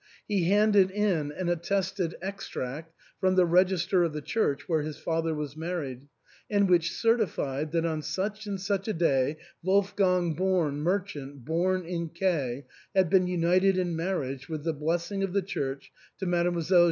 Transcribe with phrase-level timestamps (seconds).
[0.27, 4.97] He handed in an attested ex tract from the register of the church where his
[4.97, 6.07] father was married,
[6.49, 12.65] which certified that on such and such a day Wolfgang Born, merchant, born in K
[12.67, 16.79] ^ had been united in marriage with the blessing of the Church to Mdlle.